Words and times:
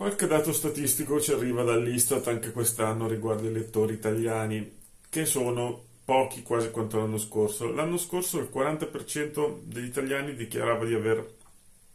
Qualche 0.00 0.26
dato 0.26 0.54
statistico 0.54 1.20
ci 1.20 1.30
arriva 1.30 1.62
dall'Istat 1.62 2.26
anche 2.28 2.52
quest'anno 2.52 3.06
riguardo 3.06 3.46
i 3.46 3.52
lettori 3.52 3.92
italiani, 3.92 4.78
che 5.10 5.26
sono 5.26 5.78
pochi 6.06 6.42
quasi 6.42 6.70
quanto 6.70 6.96
l'anno 6.96 7.18
scorso. 7.18 7.70
L'anno 7.70 7.98
scorso 7.98 8.38
il 8.38 8.48
40% 8.50 9.58
degli 9.64 9.84
italiani 9.84 10.34
dichiarava 10.34 10.86
di 10.86 10.94
aver 10.94 11.34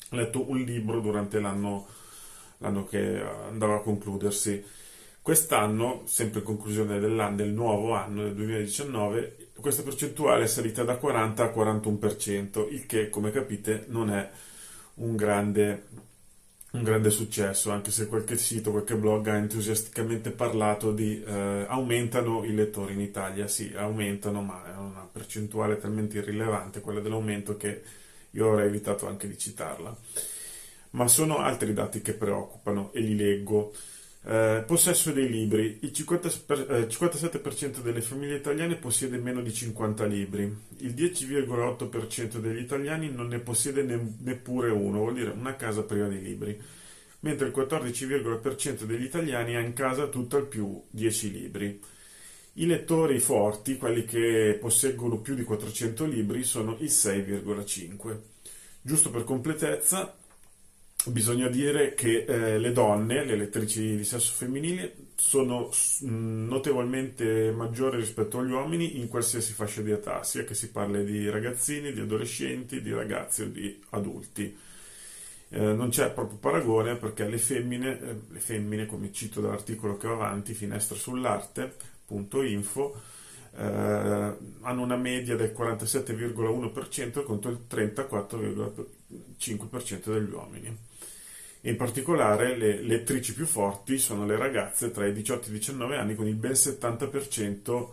letto 0.09 0.47
un 0.47 0.59
libro 0.59 0.99
durante 0.99 1.39
l'anno, 1.39 1.87
l'anno 2.59 2.85
che 2.85 3.23
andava 3.49 3.77
a 3.77 3.81
concludersi. 3.81 4.63
Quest'anno, 5.19 6.03
sempre 6.05 6.41
in 6.41 6.45
conclusione 6.45 6.99
del 6.99 7.51
nuovo 7.53 7.95
anno, 7.95 8.21
del 8.21 8.35
2019, 8.35 9.49
questa 9.59 9.81
percentuale 9.81 10.43
è 10.43 10.47
salita 10.47 10.83
da 10.83 10.97
40 10.97 11.43
a 11.43 11.51
41%, 11.51 12.71
il 12.71 12.85
che, 12.85 13.09
come 13.09 13.31
capite, 13.31 13.85
non 13.87 14.11
è 14.11 14.29
un 14.97 15.15
grande, 15.15 15.85
un 16.75 16.83
grande 16.83 17.09
successo, 17.09 17.71
anche 17.71 17.89
se 17.89 18.07
qualche 18.07 18.37
sito, 18.37 18.71
qualche 18.71 18.95
blog 18.95 19.27
ha 19.27 19.37
entusiasticamente 19.37 20.31
parlato 20.31 20.91
di 20.91 21.23
eh, 21.23 21.65
aumentano 21.67 22.43
i 22.43 22.53
lettori 22.53 22.93
in 22.93 23.01
Italia. 23.01 23.47
Sì, 23.47 23.71
aumentano, 23.75 24.41
ma 24.41 24.63
è 24.65 24.77
una 24.77 25.07
percentuale 25.11 25.77
talmente 25.77 26.17
irrilevante 26.17 26.81
quella 26.81 26.99
dell'aumento 26.99 27.55
che 27.55 27.81
io 28.31 28.51
avrei 28.51 28.67
evitato 28.67 29.07
anche 29.07 29.27
di 29.27 29.37
citarla. 29.37 29.95
Ma 30.91 31.07
sono 31.07 31.37
altri 31.37 31.73
dati 31.73 32.01
che 32.01 32.13
preoccupano 32.13 32.91
e 32.93 32.99
li 32.99 33.15
leggo. 33.15 33.73
Eh, 34.27 34.63
possesso 34.65 35.11
dei 35.11 35.29
libri. 35.29 35.77
Il 35.81 35.93
50 35.93 36.31
per, 36.47 36.71
eh, 36.71 36.87
57% 36.87 37.81
delle 37.81 38.01
famiglie 38.01 38.37
italiane 38.37 38.75
possiede 38.75 39.17
meno 39.19 39.39
di 39.41 39.53
50 39.53 40.05
libri. 40.05 40.51
Il 40.77 40.93
10,8% 40.95 42.39
degli 42.39 42.59
italiani 42.59 43.11
non 43.11 43.27
ne 43.27 43.37
possiede 43.37 43.83
ne, 43.83 44.15
neppure 44.21 44.71
uno, 44.71 44.97
vuol 44.99 45.13
dire 45.13 45.29
una 45.29 45.55
casa 45.55 45.83
priva 45.83 46.07
di 46.07 46.19
libri. 46.23 46.59
Mentre 47.19 47.47
il 47.47 47.53
14,% 47.55 48.83
degli 48.85 49.03
italiani 49.03 49.55
ha 49.55 49.59
in 49.59 49.73
casa 49.73 50.07
tutto 50.07 50.37
al 50.37 50.47
più 50.47 50.81
10 50.89 51.31
libri. 51.31 51.79
I 52.53 52.65
lettori 52.65 53.19
forti, 53.19 53.77
quelli 53.77 54.05
che 54.05 54.57
posseggono 54.59 55.19
più 55.19 55.35
di 55.35 55.43
400 55.43 56.05
libri, 56.05 56.43
sono 56.43 56.75
il 56.79 56.89
6,5. 56.89 58.19
Giusto 58.81 59.11
per 59.11 59.23
completezza, 59.23 60.15
bisogna 61.11 61.47
dire 61.47 61.93
che 61.93 62.25
eh, 62.25 62.57
le 62.57 62.71
donne, 62.71 63.23
le 63.23 63.35
lettrici 63.35 63.95
di 63.95 64.03
sesso 64.03 64.33
femminile, 64.33 64.95
sono 65.15 65.69
mm, 66.03 66.47
notevolmente 66.47 67.51
maggiori 67.51 67.97
rispetto 67.97 68.39
agli 68.39 68.51
uomini 68.51 68.99
in 68.99 69.07
qualsiasi 69.07 69.53
fascia 69.53 69.81
di 69.81 69.91
età, 69.91 70.23
sia 70.23 70.43
che 70.43 70.53
si 70.53 70.71
parli 70.71 71.03
di 71.05 71.29
ragazzini, 71.29 71.93
di 71.93 72.01
adolescenti, 72.01 72.81
di 72.81 72.91
ragazzi 72.91 73.43
o 73.43 73.47
di 73.47 73.81
adulti. 73.91 74.57
Eh, 75.49 75.59
non 75.59 75.89
c'è 75.89 76.11
proprio 76.11 76.37
paragone 76.37 76.95
perché 76.95 77.27
le 77.27 77.37
femmine, 77.37 77.99
eh, 78.01 78.15
le 78.29 78.39
femmine, 78.39 78.85
come 78.85 79.11
cito 79.11 79.41
dall'articolo 79.41 79.97
che 79.97 80.07
ho 80.07 80.13
avanti, 80.13 80.53
finestra 80.53 80.95
sull'arte, 80.95 81.73
www.info 82.07 83.13
eh, 83.57 83.63
hanno 84.61 84.81
una 84.81 84.97
media 84.97 85.35
del 85.35 85.53
47,1% 85.57 87.23
contro 87.23 87.51
il 87.51 87.61
34,5% 89.53 90.13
degli 90.13 90.31
uomini. 90.31 90.77
In 91.61 91.77
particolare 91.77 92.55
le 92.55 92.81
lettrici 92.81 93.33
più 93.33 93.45
forti 93.45 93.97
sono 93.97 94.25
le 94.25 94.37
ragazze 94.37 94.91
tra 94.91 95.07
i 95.07 95.13
18 95.13 95.47
e 95.47 95.49
i 95.49 95.53
19 95.53 95.97
anni 95.97 96.15
con 96.15 96.27
il 96.27 96.35
ben 96.35 96.51
70% 96.51 97.87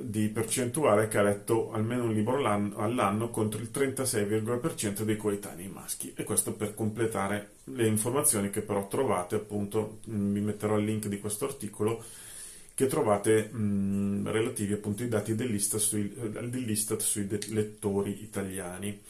di 0.00 0.28
percentuale 0.28 1.08
che 1.08 1.18
ha 1.18 1.22
letto 1.22 1.72
almeno 1.72 2.04
un 2.04 2.12
libro 2.12 2.36
all'anno 2.46 3.30
contro 3.30 3.60
il 3.60 3.70
36,% 3.72 5.02
dei 5.02 5.16
coetanei 5.16 5.68
maschi 5.68 6.12
e 6.14 6.22
questo 6.22 6.52
per 6.52 6.74
completare 6.74 7.50
le 7.64 7.86
informazioni 7.86 8.48
che 8.48 8.62
però 8.62 8.86
trovate 8.86 9.34
appunto 9.34 9.98
vi 10.04 10.40
metterò 10.40 10.78
il 10.78 10.84
link 10.84 11.08
di 11.08 11.18
questo 11.18 11.46
articolo 11.46 12.02
che 12.74 12.86
trovate 12.86 13.48
mh, 13.48 14.30
relativi 14.30 14.72
appunto 14.72 15.02
ai 15.02 15.08
dati 15.08 15.34
dell'Istat 15.34 15.80
sui, 15.80 16.14
dell'Istat 16.30 17.00
sui 17.00 17.26
lettori 17.48 18.22
italiani. 18.22 19.00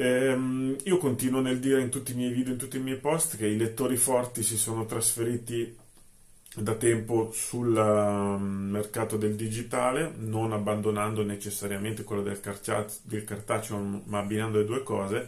Ehm, 0.00 0.76
io 0.84 0.96
continuo 0.98 1.40
nel 1.40 1.58
dire 1.58 1.80
in 1.80 1.90
tutti 1.90 2.12
i 2.12 2.14
miei 2.14 2.30
video, 2.32 2.52
in 2.52 2.58
tutti 2.58 2.76
i 2.76 2.80
miei 2.80 2.98
post, 2.98 3.36
che 3.36 3.48
i 3.48 3.56
lettori 3.56 3.96
forti 3.96 4.44
si 4.44 4.56
sono 4.56 4.86
trasferiti 4.86 5.76
da 6.54 6.74
tempo 6.74 7.32
sul 7.32 7.74
um, 7.76 8.68
mercato 8.70 9.16
del 9.16 9.34
digitale, 9.34 10.12
non 10.16 10.52
abbandonando 10.52 11.24
necessariamente 11.24 12.04
quello 12.04 12.22
del, 12.22 12.40
del 13.02 13.24
cartaceo, 13.24 14.02
ma 14.04 14.20
abbinando 14.20 14.58
le 14.58 14.64
due 14.64 14.84
cose, 14.84 15.26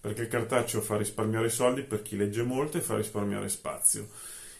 perché 0.00 0.22
il 0.22 0.28
cartaceo 0.28 0.80
fa 0.80 0.96
risparmiare 0.96 1.48
soldi 1.48 1.82
per 1.82 2.02
chi 2.02 2.16
legge 2.16 2.44
molto 2.44 2.78
e 2.78 2.82
fa 2.82 2.96
risparmiare 2.96 3.48
spazio. 3.48 4.06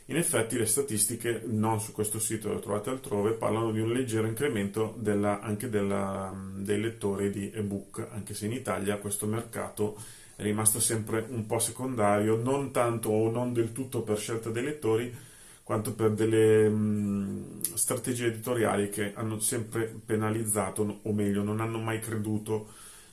In 0.09 0.17
effetti 0.17 0.59
le 0.59 0.67
statistiche, 0.67 1.43
non 1.47 1.81
su 1.81 1.93
questo 1.93 2.19
sito, 2.19 2.53
le 2.53 2.61
trovate 2.61 2.91
altrove, 2.91 3.33
parlano 3.33 3.73
di 3.73 3.81
un 3.81 3.91
leggero 3.91 4.27
incremento 4.27 4.95
della, 4.99 5.41
anche 5.41 5.71
della, 5.71 6.31
dei 6.57 6.79
lettori 6.79 7.31
di 7.31 7.51
ebook, 7.55 8.07
anche 8.11 8.35
se 8.35 8.45
in 8.45 8.53
Italia 8.53 8.99
questo 8.99 9.27
mercato 9.27 9.97
è 10.37 10.43
rimasto 10.43 10.79
sempre 10.79 11.25
un 11.31 11.47
po' 11.47 11.59
secondario, 11.59 12.37
non 12.37 12.71
tanto 12.71 13.09
o 13.09 13.31
non 13.31 13.55
del 13.55 13.73
tutto 13.73 14.03
per 14.03 14.19
scelta 14.19 14.51
dei 14.51 14.65
lettori, 14.65 15.15
quanto 15.63 15.95
per 15.95 16.11
delle 16.11 16.69
mh, 16.69 17.73
strategie 17.73 18.27
editoriali 18.27 18.91
che 18.91 19.15
hanno 19.15 19.41
sempre 19.41 19.87
penalizzato, 20.05 21.01
o 21.01 21.13
meglio, 21.15 21.43
non 21.43 21.61
hanno 21.61 21.79
mai 21.79 22.01
creduto 22.01 22.69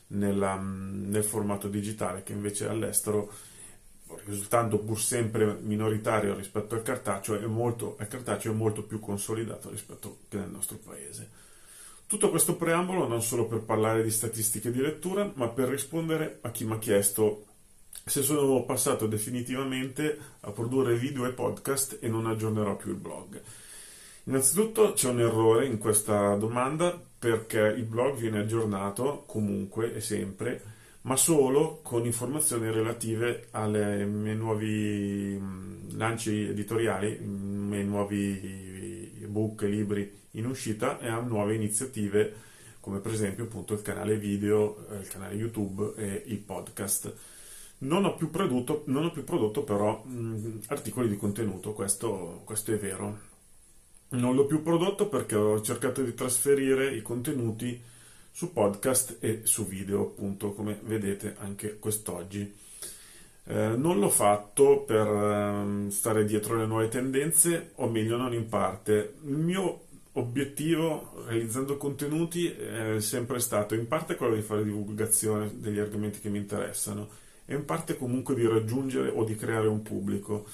nella, 0.08 0.60
nel 0.60 1.24
formato 1.24 1.70
digitale, 1.70 2.24
che 2.24 2.34
invece 2.34 2.68
all'estero 2.68 3.32
risultando 4.26 4.80
pur 4.80 5.00
sempre 5.00 5.58
minoritario 5.62 6.36
rispetto 6.36 6.76
al 6.76 6.84
cartaceo, 6.84 7.40
è 7.40 7.46
molto, 7.46 7.98
il 8.00 8.08
cartaceo 8.08 8.52
è 8.52 8.56
molto 8.56 8.84
più 8.84 9.00
consolidato 9.00 9.70
rispetto 9.70 10.20
che 10.30 10.38
nel 10.38 10.50
nostro 10.50 10.78
paese. 10.78 11.30
Tutto 12.08 12.30
questo 12.30 12.56
preambolo 12.56 13.08
non 13.08 13.22
solo 13.22 13.48
per 13.48 13.62
parlare 13.62 14.04
di 14.04 14.12
statistiche 14.12 14.72
di 14.72 14.82
lettura, 14.82 15.32
ma 15.36 15.48
per 15.48 15.70
rispondere 15.70 16.40
a 16.42 16.52
chi 16.52 16.66
mi 16.66 16.74
ha 16.74 16.80
chiesto 16.80 17.46
se 18.04 18.22
sono 18.22 18.64
passato 18.64 19.08
definitivamente 19.08 20.18
a 20.42 20.52
produrre 20.52 20.98
video 20.98 21.26
e 21.26 21.32
podcast 21.32 22.00
e 22.02 22.08
non 22.10 22.26
aggiornerò 22.26 22.76
più 22.76 22.92
il 22.92 22.98
blog. 22.98 23.42
Innanzitutto 24.26 24.94
c'è 24.94 25.10
un 25.10 25.22
errore 25.22 25.66
in 25.66 25.78
questa 25.78 26.36
domanda 26.36 27.00
perché 27.18 27.60
il 27.60 27.84
blog 27.84 28.18
viene 28.18 28.40
aggiornato 28.40 29.24
comunque 29.26 29.94
e 29.94 30.02
sempre 30.02 30.71
ma 31.02 31.16
solo 31.16 31.80
con 31.82 32.06
informazioni 32.06 32.70
relative 32.72 33.48
ai 33.52 34.06
miei 34.06 34.36
nuovi 34.36 35.38
mm, 35.40 35.98
lanci 35.98 36.48
editoriali, 36.50 37.08
ai 37.08 37.26
miei 37.26 37.86
nuovi 37.86 39.20
ebook 39.22 39.62
libri 39.64 40.20
in 40.32 40.46
uscita 40.46 41.00
e 41.00 41.08
a 41.08 41.20
nuove 41.20 41.56
iniziative 41.56 42.50
come 42.82 43.00
per 43.00 43.14
esempio 43.14 43.46
appunto 43.46 43.74
il 43.74 43.82
canale 43.82 44.18
video, 44.18 44.88
eh, 44.90 44.98
il 44.98 45.08
canale 45.08 45.36
YouTube 45.36 45.94
e 45.96 46.24
il 46.26 46.40
podcast. 46.40 47.14
Non 47.80 48.06
ho 48.06 48.16
più 48.16 48.30
prodotto, 48.30 48.84
ho 48.86 49.12
più 49.12 49.24
prodotto 49.24 49.64
però 49.64 50.04
mh, 50.04 50.14
mm, 50.14 50.58
articoli 50.68 51.08
di 51.08 51.16
contenuto, 51.16 51.74
questo, 51.74 52.42
questo 52.44 52.74
è 52.74 52.78
vero. 52.78 53.30
Non 54.10 54.36
l'ho 54.36 54.46
più 54.46 54.62
prodotto 54.62 55.08
perché 55.08 55.36
ho 55.36 55.62
cercato 55.62 56.04
di 56.04 56.14
trasferire 56.14 56.94
i 56.94 57.02
contenuti 57.02 57.82
su 58.32 58.54
podcast 58.54 59.18
e 59.20 59.42
su 59.44 59.68
video, 59.68 60.02
appunto, 60.02 60.54
come 60.54 60.80
vedete 60.84 61.36
anche 61.40 61.78
quest'oggi. 61.78 62.54
Eh, 63.44 63.76
non 63.76 64.00
l'ho 64.00 64.10
fatto 64.10 64.84
per 64.86 65.08
eh, 65.08 65.92
stare 65.92 66.26
dietro 66.26 66.56
le 66.56 66.66
nuove 66.66 66.88
tendenze, 66.88 67.72
o 67.76 67.90
meglio, 67.90 68.18
non 68.18 68.34
in 68.34 68.48
parte. 68.48 69.16
Il 69.26 69.38
mio 69.38 69.86
obiettivo 70.14 71.24
realizzando 71.28 71.78
contenuti 71.78 72.50
è 72.52 73.00
sempre 73.00 73.40
stato 73.40 73.76
in 73.76 73.88
parte 73.88 74.16
quello 74.16 74.36
di 74.36 74.42
fare 74.42 74.64
divulgazione 74.64 75.52
degli 75.54 75.80
argomenti 75.80 76.20
che 76.20 76.30
mi 76.30 76.38
interessano 76.38 77.08
e 77.46 77.56
in 77.56 77.64
parte 77.64 77.96
comunque 77.96 78.36
di 78.36 78.46
raggiungere 78.46 79.10
o 79.10 79.24
di 79.24 79.36
creare 79.36 79.68
un 79.68 79.82
pubblico 79.82 80.46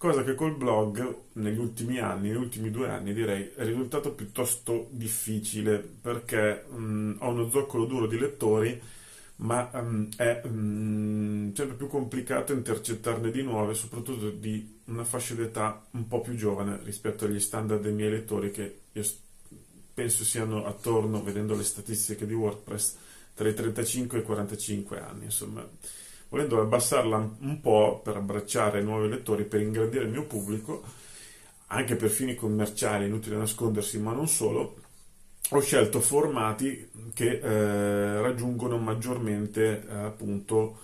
cosa 0.00 0.24
che 0.24 0.34
col 0.34 0.56
blog 0.56 1.14
negli 1.34 1.58
ultimi 1.58 1.98
anni, 1.98 2.28
negli 2.28 2.38
ultimi 2.38 2.70
due 2.70 2.88
anni 2.88 3.12
direi, 3.12 3.50
è 3.54 3.64
risultato 3.64 4.14
piuttosto 4.14 4.88
difficile 4.92 5.78
perché 5.78 6.64
mh, 6.70 7.16
ho 7.18 7.28
uno 7.28 7.50
zoccolo 7.50 7.84
duro 7.84 8.06
di 8.06 8.18
lettori, 8.18 8.80
ma 9.36 9.64
mh, 9.64 10.08
è 10.16 10.42
mh, 10.42 11.52
sempre 11.52 11.76
più 11.76 11.86
complicato 11.88 12.54
intercettarne 12.54 13.30
di 13.30 13.42
nuove, 13.42 13.74
soprattutto 13.74 14.30
di 14.30 14.80
una 14.86 15.04
fascia 15.04 15.34
d'età 15.34 15.84
un 15.90 16.08
po' 16.08 16.22
più 16.22 16.34
giovane 16.34 16.80
rispetto 16.82 17.26
agli 17.26 17.38
standard 17.38 17.82
dei 17.82 17.92
miei 17.92 18.10
lettori 18.10 18.50
che 18.50 18.80
io 18.92 19.04
penso 19.92 20.24
siano 20.24 20.64
attorno, 20.64 21.22
vedendo 21.22 21.54
le 21.54 21.62
statistiche 21.62 22.24
di 22.24 22.32
WordPress, 22.32 22.96
tra 23.34 23.46
i 23.46 23.52
35 23.52 24.16
e 24.16 24.20
i 24.22 24.24
45 24.24 24.98
anni, 24.98 25.24
insomma 25.24 25.68
volendo 26.30 26.60
abbassarla 26.60 27.36
un 27.40 27.60
po' 27.60 28.00
per 28.02 28.16
abbracciare 28.16 28.82
nuovi 28.82 29.08
lettori, 29.08 29.44
per 29.44 29.60
ingrandire 29.60 30.04
il 30.04 30.10
mio 30.10 30.24
pubblico, 30.24 30.82
anche 31.68 31.96
per 31.96 32.08
fini 32.08 32.34
commerciali, 32.34 33.06
inutile 33.06 33.36
nascondersi, 33.36 33.98
ma 33.98 34.12
non 34.12 34.28
solo, 34.28 34.76
ho 35.50 35.60
scelto 35.60 36.00
formati 36.00 36.88
che 37.12 37.40
eh, 37.40 38.20
raggiungono 38.20 38.78
maggiormente 38.78 39.84
eh, 39.86 39.94
appunto 39.94 40.78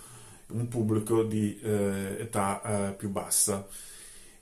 un 0.48 0.69
pubblico 0.69 1.22
di 1.22 1.58
eh, 1.62 2.16
età 2.20 2.62
eh, 2.62 2.93
più 2.93 3.08
bassa. 3.10 3.66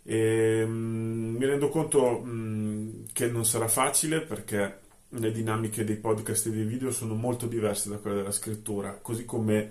E, 0.03 0.65
mh, 0.65 0.71
mm, 0.71 1.37
mi 1.37 1.45
rendo 1.45 1.69
conto 1.69 2.19
mh, 2.19 3.13
che 3.13 3.27
non 3.29 3.45
sarà 3.45 3.69
facile 3.69 4.21
perché 4.23 4.81
le 5.09 5.31
dinamiche 5.31 5.85
dei 5.85 5.97
podcast 5.97 6.47
e 6.47 6.51
dei 6.51 6.65
video 6.65 6.91
sono 6.91 7.15
molto 7.15 7.47
diverse 7.47 7.91
da 7.91 7.99
quelle 7.99 8.17
della 8.17 8.33
scrittura, 8.33 8.99
così 9.01 9.25
come 9.25 9.71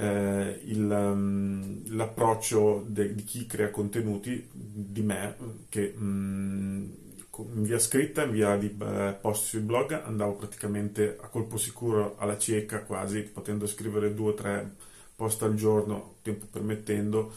eh, 0.00 0.60
il, 0.66 0.88
um, 0.88 1.82
l'approccio 1.96 2.84
de, 2.86 3.16
di 3.16 3.24
chi 3.24 3.46
crea 3.46 3.70
contenuti, 3.70 4.48
di 4.52 5.02
me, 5.02 5.34
che 5.68 5.92
um, 5.96 6.88
in 7.36 7.62
via 7.62 7.80
scritta, 7.80 8.22
in 8.22 8.30
via 8.30 8.56
di 8.56 8.72
uh, 8.78 9.16
post 9.20 9.46
sui 9.46 9.60
blog, 9.60 9.90
andavo 10.04 10.34
praticamente 10.34 11.18
a 11.20 11.26
colpo 11.26 11.56
sicuro 11.56 12.14
alla 12.18 12.38
cieca 12.38 12.82
quasi, 12.82 13.22
potendo 13.22 13.66
scrivere 13.66 14.14
due 14.14 14.30
o 14.30 14.34
tre 14.34 14.72
post 15.16 15.42
al 15.42 15.56
giorno, 15.56 16.18
tempo 16.22 16.46
permettendo, 16.48 17.32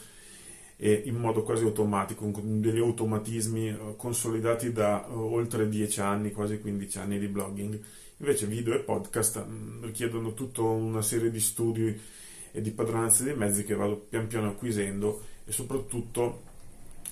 e 0.76 1.02
in 1.06 1.16
modo 1.16 1.42
quasi 1.42 1.64
automatico, 1.64 2.30
con 2.30 2.60
degli 2.60 2.78
automatismi 2.78 3.70
uh, 3.70 3.96
consolidati 3.96 4.70
da 4.70 5.04
uh, 5.08 5.18
oltre 5.18 5.68
10 5.68 6.00
anni, 6.00 6.30
quasi 6.30 6.60
15 6.60 6.98
anni 6.98 7.18
di 7.18 7.26
blogging. 7.26 7.80
Invece 8.18 8.46
video 8.46 8.72
e 8.72 8.78
podcast 8.78 9.44
um, 9.44 9.80
richiedono 9.82 10.32
tutta 10.32 10.62
una 10.62 11.02
serie 11.02 11.28
di 11.32 11.40
studi 11.40 12.20
e 12.52 12.60
di 12.60 12.70
padronanza 12.70 13.24
dei 13.24 13.34
mezzi 13.34 13.64
che 13.64 13.74
vado 13.74 13.96
pian 13.96 14.26
piano 14.26 14.48
acquisendo 14.48 15.22
e 15.44 15.52
soprattutto 15.52 16.50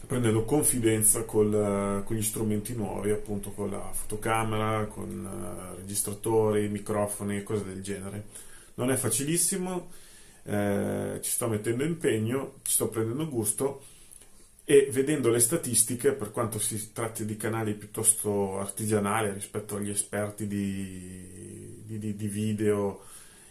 prendendo 0.06 0.44
confidenza 0.44 1.24
col, 1.24 2.02
con 2.04 2.16
gli 2.16 2.22
strumenti 2.22 2.74
nuovi, 2.74 3.10
appunto 3.10 3.50
con 3.50 3.70
la 3.70 3.90
fotocamera, 3.92 4.86
con 4.86 5.08
uh, 5.08 5.76
registratori, 5.76 6.68
microfoni 6.68 7.36
e 7.36 7.42
cose 7.42 7.64
del 7.64 7.82
genere. 7.82 8.24
Non 8.74 8.90
è 8.90 8.96
facilissimo, 8.96 9.90
eh, 10.44 11.18
ci 11.20 11.30
sto 11.30 11.48
mettendo 11.48 11.84
impegno, 11.84 12.54
ci 12.62 12.72
sto 12.72 12.88
prendendo 12.88 13.28
gusto 13.28 13.82
e 14.64 14.88
vedendo 14.90 15.30
le 15.30 15.40
statistiche, 15.40 16.12
per 16.12 16.30
quanto 16.30 16.58
si 16.58 16.92
tratti 16.92 17.24
di 17.24 17.36
canali 17.36 17.74
piuttosto 17.74 18.58
artigianali 18.58 19.32
rispetto 19.32 19.76
agli 19.76 19.90
esperti 19.90 20.46
di, 20.46 21.82
di, 21.84 22.16
di 22.16 22.28
video 22.28 23.02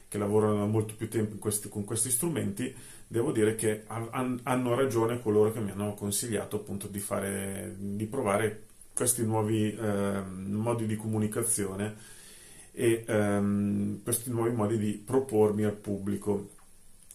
che 0.09 0.17
lavorano 0.17 0.57
da 0.57 0.65
molto 0.65 0.95
più 0.95 1.07
tempo 1.07 1.37
questi, 1.37 1.69
con 1.69 1.85
questi 1.85 2.09
strumenti, 2.09 2.75
devo 3.07 3.31
dire 3.31 3.55
che 3.55 3.83
hanno 3.87 4.75
ragione 4.75 5.21
coloro 5.21 5.53
che 5.53 5.61
mi 5.61 5.71
hanno 5.71 5.93
consigliato 5.93 6.57
appunto 6.57 6.87
di, 6.87 6.99
fare, 6.99 7.75
di 7.77 8.05
provare 8.05 8.65
questi 8.93 9.23
nuovi 9.23 9.73
eh, 9.73 10.21
modi 10.21 10.85
di 10.85 10.95
comunicazione 10.95 11.95
e 12.71 13.03
ehm, 13.07 14.03
questi 14.03 14.29
nuovi 14.29 14.51
modi 14.51 14.77
di 14.77 14.93
propormi 14.93 15.63
al 15.63 15.75
pubblico. 15.75 16.49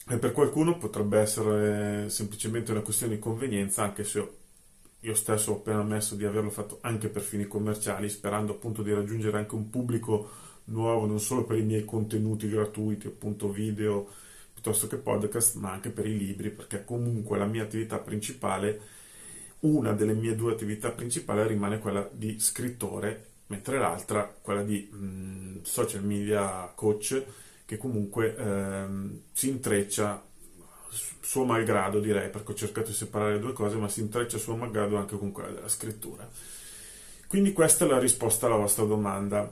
E 0.09 0.19
per 0.19 0.33
qualcuno 0.33 0.79
potrebbe 0.79 1.19
essere 1.19 2.09
semplicemente 2.11 2.71
una 2.71 2.81
questione 2.81 3.15
di 3.15 3.21
convenienza, 3.21 3.83
anche 3.83 4.05
se 4.05 4.29
io 5.01 5.15
stesso 5.15 5.53
ho 5.53 5.57
appena 5.57 5.81
ammesso 5.81 6.15
di 6.15 6.25
averlo 6.25 6.51
fatto 6.51 6.79
anche 6.83 7.09
per 7.09 7.23
fini 7.23 7.47
commerciali, 7.47 8.09
sperando 8.09 8.53
appunto 8.53 8.83
di 8.83 8.93
raggiungere 8.93 9.39
anche 9.39 9.55
un 9.55 9.69
pubblico 9.69 10.31
nuovo 10.67 11.07
non 11.07 11.21
solo 11.21 11.45
per 11.45 11.59
i 11.59 11.63
miei 11.63 11.85
contenuti 11.85 12.49
gratuiti, 12.49 13.07
appunto 13.07 13.51
video 13.51 14.09
piuttosto 14.53 14.87
che 14.87 14.97
podcast, 14.97 15.57
ma 15.57 15.73
anche 15.73 15.91
per 15.91 16.07
i 16.07 16.17
libri, 16.17 16.51
perché 16.51 16.85
comunque 16.85 17.37
la 17.39 17.45
mia 17.45 17.63
attività 17.63 17.99
principale, 17.99 18.81
una 19.61 19.93
delle 19.93 20.15
mie 20.15 20.35
due 20.35 20.53
attività 20.53 20.91
principali 20.91 21.47
rimane 21.47 21.79
quella 21.79 22.09
di 22.11 22.39
scrittore, 22.41 23.33
mentre 23.49 23.79
l'altra 23.79 24.25
quella 24.41 24.63
di 24.63 24.89
mh, 24.91 25.63
social 25.63 26.05
media 26.05 26.73
coach, 26.75 27.23
che 27.67 27.77
comunque 27.77 28.35
ehm, 28.37 29.21
si 29.33 29.49
intreccia 29.49 30.23
suo 31.21 31.45
malgrado 31.45 32.01
direi, 32.01 32.31
perché 32.31 32.53
ho 32.53 32.55
cercato 32.55 32.89
di 32.89 32.95
separare 32.95 33.35
le 33.35 33.41
due 33.41 33.53
cose, 33.53 33.77
ma 33.77 33.89
si 33.89 34.01
intreccia 34.01 34.39
suo 34.39 34.57
malgrado 34.57 34.97
anche 34.97 35.19
con 35.19 35.33
quella 35.33 35.51
della 35.51 35.69
scrittura. 35.69 36.29
Quindi 37.27 37.53
questa 37.53 37.85
è 37.85 37.89
la 37.89 37.99
risposta 37.99 38.47
alla 38.47 38.57
vostra 38.57 38.85
domanda 38.85 39.51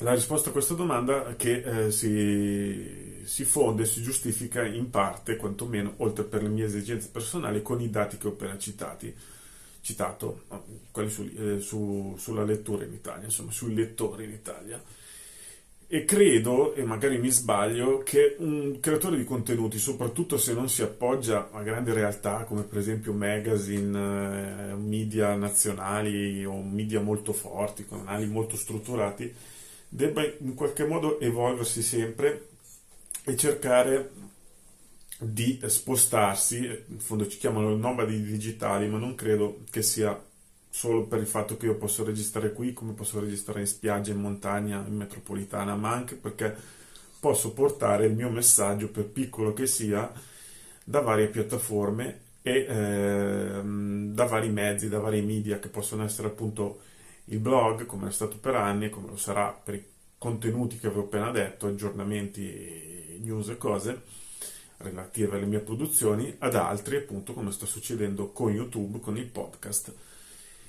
la 0.00 0.12
risposta 0.12 0.50
a 0.50 0.52
questa 0.52 0.74
domanda 0.74 1.34
che 1.36 1.86
eh, 1.86 1.90
si, 1.90 3.22
si 3.24 3.44
fonde, 3.44 3.86
si 3.86 4.02
giustifica 4.02 4.64
in 4.64 4.90
parte, 4.90 5.36
quantomeno, 5.36 5.94
oltre 5.98 6.24
per 6.24 6.42
le 6.42 6.48
mie 6.48 6.66
esigenze 6.66 7.08
personali, 7.10 7.62
con 7.62 7.80
i 7.80 7.88
dati 7.88 8.18
che 8.18 8.26
ho 8.26 8.30
appena 8.30 8.58
citati, 8.58 9.14
citato, 9.80 10.42
quelli 10.90 11.08
su, 11.08 11.30
eh, 11.36 11.60
su, 11.60 12.14
sulla 12.18 12.44
lettura 12.44 12.84
in 12.84 12.92
Italia, 12.92 13.24
insomma, 13.24 13.52
sui 13.52 13.74
lettori 13.74 14.24
in 14.24 14.32
Italia. 14.32 14.82
E 15.88 16.04
credo, 16.04 16.74
e 16.74 16.82
magari 16.82 17.16
mi 17.18 17.30
sbaglio, 17.30 18.02
che 18.02 18.34
un 18.38 18.80
creatore 18.80 19.16
di 19.16 19.24
contenuti, 19.24 19.78
soprattutto 19.78 20.36
se 20.36 20.52
non 20.52 20.68
si 20.68 20.82
appoggia 20.82 21.48
a 21.52 21.62
grandi 21.62 21.92
realtà 21.92 22.42
come 22.42 22.64
per 22.64 22.78
esempio 22.78 23.12
magazine, 23.12 24.72
eh, 24.72 24.74
media 24.74 25.36
nazionali 25.36 26.44
o 26.44 26.60
media 26.60 27.00
molto 27.00 27.32
forti, 27.32 27.86
canali 27.86 28.26
molto 28.26 28.56
strutturati, 28.56 29.32
debba 29.88 30.24
in 30.24 30.54
qualche 30.54 30.84
modo 30.84 31.20
evolversi 31.20 31.82
sempre 31.82 32.48
e 33.24 33.36
cercare 33.36 34.10
di 35.18 35.60
spostarsi, 35.66 36.84
in 36.88 37.00
fondo 37.00 37.26
ci 37.26 37.38
chiamano 37.38 37.74
nomadi 37.74 38.22
digitali, 38.22 38.88
ma 38.88 38.98
non 38.98 39.14
credo 39.14 39.60
che 39.70 39.82
sia 39.82 40.22
solo 40.68 41.06
per 41.06 41.20
il 41.20 41.26
fatto 41.26 41.56
che 41.56 41.66
io 41.66 41.76
posso 41.76 42.04
registrare 42.04 42.52
qui 42.52 42.74
come 42.74 42.92
posso 42.92 43.18
registrare 43.18 43.60
in 43.60 43.66
spiaggia, 43.66 44.12
in 44.12 44.20
montagna, 44.20 44.84
in 44.86 44.94
metropolitana, 44.94 45.74
ma 45.74 45.90
anche 45.90 46.16
perché 46.16 46.54
posso 47.18 47.52
portare 47.52 48.06
il 48.06 48.14
mio 48.14 48.28
messaggio, 48.28 48.88
per 48.88 49.06
piccolo 49.06 49.54
che 49.54 49.66
sia, 49.66 50.12
da 50.84 51.00
varie 51.00 51.28
piattaforme 51.28 52.20
e 52.42 52.66
eh, 52.68 53.62
da 53.64 54.24
vari 54.26 54.50
mezzi, 54.50 54.88
da 54.88 54.98
vari 54.98 55.22
media 55.22 55.58
che 55.58 55.68
possono 55.68 56.04
essere 56.04 56.28
appunto 56.28 56.80
il 57.26 57.38
blog, 57.38 57.86
come 57.86 58.08
è 58.08 58.12
stato 58.12 58.38
per 58.38 58.54
anni, 58.54 58.90
come 58.90 59.08
lo 59.08 59.16
sarà 59.16 59.50
per 59.52 59.74
i 59.74 59.84
contenuti 60.18 60.78
che 60.78 60.86
avevo 60.86 61.02
appena 61.02 61.30
detto, 61.30 61.66
aggiornamenti, 61.66 63.18
news 63.22 63.48
e 63.48 63.56
cose 63.56 64.02
relative 64.78 65.36
alle 65.36 65.46
mie 65.46 65.60
produzioni, 65.60 66.34
ad 66.38 66.54
altri, 66.54 66.96
appunto, 66.96 67.32
come 67.32 67.50
sta 67.50 67.66
succedendo 67.66 68.30
con 68.30 68.52
YouTube, 68.52 69.00
con 69.00 69.16
il 69.16 69.26
podcast, 69.26 69.94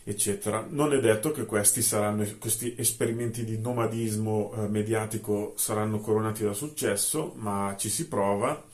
eccetera. 0.04 0.65
Non 0.69 0.94
è 0.94 1.00
detto 1.00 1.31
che 1.31 1.45
questi, 1.45 1.81
saranno, 1.81 2.25
questi 2.39 2.75
esperimenti 2.77 3.44
di 3.44 3.57
nomadismo 3.59 4.54
eh, 4.54 4.68
mediatico 4.68 5.54
saranno 5.57 6.00
coronati 6.00 6.44
da 6.44 6.54
successo, 6.54 7.33
ma 7.36 7.75
ci 7.77 7.89
si 7.89 8.07
prova 8.07 8.65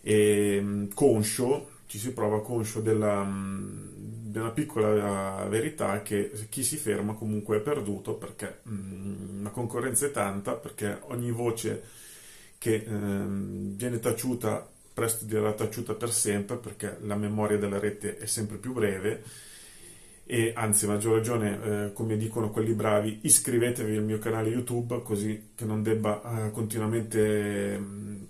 e 0.00 0.58
mm, 0.60 0.86
conscio, 0.94 1.71
ci 1.92 1.98
si 1.98 2.14
prova 2.14 2.40
conscio 2.40 2.80
della 2.80 3.22
mm, 3.22 4.32
una 4.32 4.50
piccola 4.52 5.44
verità 5.46 6.00
che 6.00 6.32
chi 6.48 6.62
si 6.62 6.78
ferma 6.78 7.12
comunque 7.12 7.58
è 7.58 7.60
perduto 7.60 8.14
perché 8.14 8.60
mh, 8.62 8.72
mm, 8.72 9.42
la 9.42 9.50
concorrenza 9.50 10.06
è 10.06 10.10
tanta, 10.10 10.54
perché 10.54 11.00
ogni 11.08 11.30
voce 11.30 11.82
che 12.56 12.82
ehm, 12.88 13.76
viene 13.76 13.98
taciuta 13.98 14.66
presto 14.94 15.26
dirà 15.26 15.52
taciuta 15.52 15.92
per 15.92 16.10
sempre 16.10 16.56
perché 16.56 16.96
la 17.02 17.14
memoria 17.14 17.58
della 17.58 17.78
rete 17.78 18.16
è 18.16 18.24
sempre 18.24 18.56
più 18.56 18.72
breve 18.72 19.22
e 20.24 20.52
anzi 20.56 20.86
a 20.86 20.88
maggior 20.88 21.16
ragione 21.16 21.60
eh, 21.62 21.92
come 21.92 22.16
dicono 22.16 22.48
quelli 22.48 22.72
bravi 22.72 23.18
iscrivetevi 23.20 23.98
al 23.98 24.04
mio 24.04 24.18
canale 24.18 24.48
youtube 24.48 25.02
così 25.02 25.50
che 25.54 25.66
non 25.66 25.82
debba 25.82 26.46
eh, 26.46 26.50
continuamente 26.52 27.76
mh, 27.76 28.28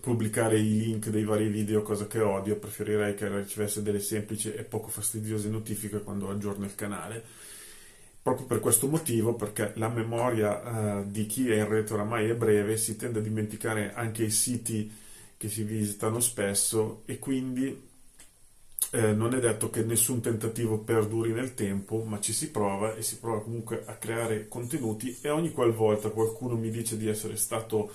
pubblicare 0.00 0.58
i 0.58 0.78
link 0.78 1.08
dei 1.08 1.24
vari 1.24 1.48
video, 1.48 1.82
cosa 1.82 2.06
che 2.06 2.20
odio, 2.20 2.56
preferirei 2.56 3.14
che 3.14 3.28
ricevesse 3.28 3.82
delle 3.82 4.00
semplici 4.00 4.52
e 4.52 4.62
poco 4.64 4.88
fastidiose 4.88 5.48
notifiche 5.48 6.02
quando 6.02 6.30
aggiorno 6.30 6.64
il 6.64 6.74
canale. 6.74 7.22
Proprio 8.22 8.46
per 8.46 8.60
questo 8.60 8.86
motivo, 8.86 9.34
perché 9.34 9.72
la 9.76 9.88
memoria 9.88 11.00
uh, 11.00 11.10
di 11.10 11.26
chi 11.26 11.50
è 11.50 11.56
in 11.56 11.68
rete 11.68 11.92
oramai 11.92 12.28
è 12.28 12.34
breve, 12.34 12.76
si 12.76 12.96
tende 12.96 13.18
a 13.18 13.22
dimenticare 13.22 13.92
anche 13.94 14.22
i 14.22 14.30
siti 14.30 14.90
che 15.36 15.48
si 15.48 15.64
visitano 15.64 16.20
spesso 16.20 17.02
e 17.04 17.18
quindi 17.18 17.90
eh, 18.92 19.12
non 19.12 19.34
è 19.34 19.40
detto 19.40 19.70
che 19.70 19.82
nessun 19.82 20.20
tentativo 20.20 20.78
perduri 20.78 21.32
nel 21.32 21.54
tempo, 21.54 22.04
ma 22.04 22.20
ci 22.20 22.32
si 22.32 22.50
prova 22.50 22.94
e 22.94 23.02
si 23.02 23.18
prova 23.18 23.42
comunque 23.42 23.82
a 23.86 23.94
creare 23.94 24.46
contenuti 24.48 25.18
e 25.20 25.30
ogni 25.30 25.50
qualvolta 25.50 26.10
qualcuno 26.10 26.56
mi 26.56 26.70
dice 26.70 26.96
di 26.96 27.08
essere 27.08 27.36
stato 27.36 27.90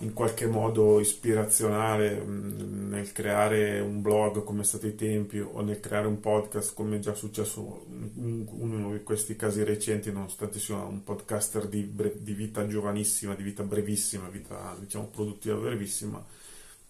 in 0.00 0.14
qualche 0.14 0.46
modo 0.46 0.98
ispirazionale 0.98 2.22
mm, 2.22 2.88
nel 2.90 3.12
creare 3.12 3.80
un 3.80 4.00
blog 4.00 4.42
come 4.44 4.62
è 4.62 4.64
stato 4.64 4.86
ai 4.86 4.94
tempi 4.94 5.38
o 5.40 5.60
nel 5.60 5.80
creare 5.80 6.06
un 6.06 6.20
podcast 6.20 6.74
come 6.74 6.96
è 6.96 6.98
già 7.00 7.14
successo 7.14 7.86
in 7.88 8.46
uno 8.48 8.92
di 8.92 9.02
questi 9.02 9.36
casi 9.36 9.62
recenti 9.62 10.10
nonostante 10.10 10.58
sia 10.58 10.76
un 10.76 11.04
podcaster 11.04 11.68
di, 11.68 11.82
bre- 11.82 12.16
di 12.18 12.32
vita 12.32 12.66
giovanissima, 12.66 13.34
di 13.34 13.42
vita 13.42 13.62
brevissima, 13.62 14.28
vita 14.28 14.74
diciamo 14.78 15.06
produttiva 15.06 15.56
brevissima 15.56 16.24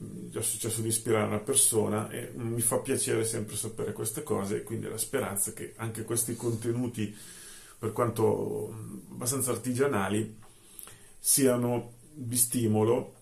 mm, 0.03 0.29
è 0.29 0.31
già 0.31 0.43
successo 0.43 0.81
di 0.81 0.89
ispirare 0.89 1.27
una 1.27 1.41
persona 1.41 2.09
e 2.11 2.31
mi 2.35 2.61
fa 2.61 2.79
piacere 2.79 3.25
sempre 3.25 3.57
sapere 3.57 3.93
queste 3.93 4.23
cose 4.23 4.59
e 4.59 4.63
quindi 4.63 4.89
la 4.89 4.99
speranza 4.99 5.53
che 5.53 5.73
anche 5.77 6.05
questi 6.05 6.37
contenuti 6.37 7.13
per 7.77 7.93
quanto 7.93 8.73
mm, 8.73 9.13
abbastanza 9.15 9.51
artigianali 9.51 10.39
siano 11.19 11.99
di 12.13 12.37
stimolo 12.37 13.15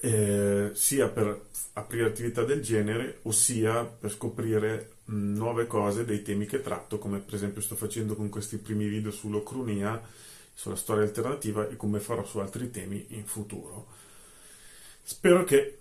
eh, 0.00 0.70
sia 0.74 1.08
per 1.08 1.46
aprire 1.74 2.06
attività 2.06 2.44
del 2.44 2.62
genere, 2.62 3.18
ossia 3.22 3.84
per 3.84 4.10
scoprire 4.10 4.92
mh, 5.04 5.36
nuove 5.36 5.66
cose 5.66 6.04
dei 6.04 6.22
temi 6.22 6.46
che 6.46 6.60
tratto, 6.60 6.98
come 6.98 7.18
per 7.18 7.34
esempio 7.34 7.60
sto 7.60 7.74
facendo 7.74 8.14
con 8.14 8.28
questi 8.28 8.58
primi 8.58 8.86
video 8.86 9.10
sull'ocrunia, 9.10 10.00
sulla 10.54 10.76
storia 10.76 11.04
alternativa 11.04 11.68
e 11.68 11.76
come 11.76 12.00
farò 12.00 12.24
su 12.24 12.38
altri 12.38 12.70
temi 12.70 13.06
in 13.10 13.24
futuro. 13.24 13.86
Spero 15.02 15.44
che 15.44 15.78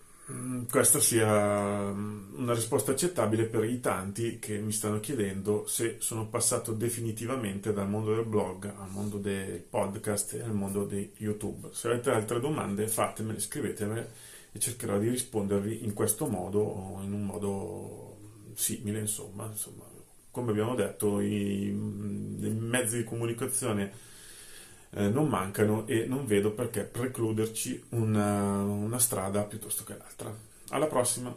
questa 0.69 0.99
sia 0.99 1.91
mh, 1.91 2.33
una 2.35 2.53
risposta 2.53 2.91
accettabile 2.91 3.45
per 3.45 3.63
i 3.63 3.79
tanti 3.79 4.39
che 4.39 4.59
mi 4.59 4.73
stanno 4.73 4.99
chiedendo 4.99 5.65
se 5.67 5.97
sono 5.99 6.27
passato 6.27 6.73
definitivamente 6.73 7.71
dal 7.71 7.87
mondo 7.87 8.13
del 8.13 8.25
blog 8.25 8.65
al 8.65 8.89
mondo 8.89 9.17
del 9.17 9.59
podcast 9.59 10.33
e 10.33 10.41
al 10.41 10.53
mondo 10.53 10.85
di 10.85 11.13
YouTube. 11.17 11.69
Se 11.71 11.87
avete 11.87 12.11
altre 12.11 12.41
domande 12.41 12.87
fatemele, 12.87 13.39
scrivetemele 13.39 14.11
e 14.51 14.59
cercherò 14.59 14.97
di 14.99 15.09
rispondervi 15.09 15.85
in 15.85 15.93
questo 15.93 16.27
modo 16.27 16.59
o 16.59 17.01
in 17.01 17.13
un 17.13 17.25
modo 17.25 18.17
simile, 18.53 18.99
insomma, 18.99 19.45
insomma 19.45 19.83
come 20.31 20.51
abbiamo 20.51 20.75
detto, 20.75 21.19
i, 21.19 21.69
i 21.69 21.71
mezzi 21.71 22.97
di 22.97 23.03
comunicazione 23.03 23.91
eh, 24.91 25.07
non 25.09 25.27
mancano 25.27 25.85
e 25.87 26.05
non 26.05 26.25
vedo 26.25 26.51
perché 26.51 26.81
precluderci 26.83 27.85
una, 27.89 28.61
una 28.63 28.99
strada 28.99 29.43
piuttosto 29.43 29.83
che 29.83 29.97
l'altra. 29.97 30.33
Alla 30.69 30.87
prossima! 30.87 31.35